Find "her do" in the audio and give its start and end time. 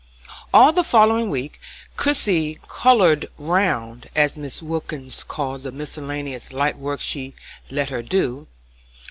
7.89-8.47